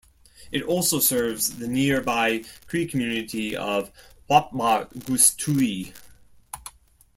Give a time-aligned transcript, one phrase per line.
[0.51, 3.91] It also serves the nearby Cree community of
[4.27, 5.93] Whapmagoostui.